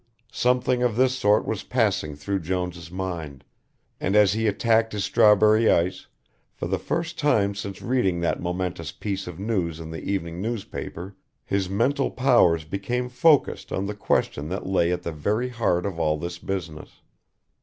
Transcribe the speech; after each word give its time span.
Something 0.33 0.81
of 0.81 0.95
this 0.95 1.15
sort 1.15 1.45
was 1.45 1.61
passing 1.61 2.15
through 2.15 2.39
Jones' 2.39 2.89
mind, 2.89 3.43
and 3.99 4.15
as 4.15 4.33
he 4.33 4.47
attacked 4.47 4.93
his 4.93 5.03
strawberry 5.03 5.69
ice, 5.69 6.07
for 6.55 6.65
the 6.65 6.79
first 6.79 7.19
time 7.19 7.53
since 7.53 7.83
reading 7.83 8.19
that 8.21 8.41
momentous 8.41 8.91
piece 8.91 9.27
of 9.27 9.37
news 9.39 9.79
in 9.79 9.91
the 9.91 10.01
evening 10.01 10.41
newspaper 10.41 11.15
his 11.45 11.69
mental 11.69 12.09
powers 12.09 12.63
became 12.65 13.09
focussed 13.09 13.71
on 13.71 13.85
the 13.85 13.93
question 13.93 14.49
that 14.49 14.65
lay 14.65 14.91
at 14.91 15.03
the 15.03 15.11
very 15.11 15.49
heart 15.49 15.85
of 15.85 15.99
all 15.99 16.17
this 16.17 16.39
business. 16.39 17.01